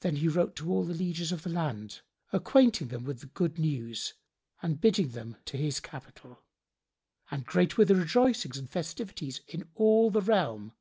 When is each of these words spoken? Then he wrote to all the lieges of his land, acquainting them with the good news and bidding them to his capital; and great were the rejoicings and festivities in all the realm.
Then 0.00 0.16
he 0.16 0.28
wrote 0.28 0.54
to 0.56 0.70
all 0.70 0.84
the 0.84 0.92
lieges 0.92 1.32
of 1.32 1.44
his 1.44 1.52
land, 1.54 2.02
acquainting 2.30 2.88
them 2.88 3.04
with 3.04 3.20
the 3.20 3.26
good 3.28 3.58
news 3.58 4.12
and 4.60 4.78
bidding 4.78 5.12
them 5.12 5.38
to 5.46 5.56
his 5.56 5.80
capital; 5.80 6.42
and 7.30 7.46
great 7.46 7.78
were 7.78 7.86
the 7.86 7.96
rejoicings 7.96 8.58
and 8.58 8.68
festivities 8.68 9.40
in 9.48 9.70
all 9.74 10.10
the 10.10 10.20
realm. 10.20 10.74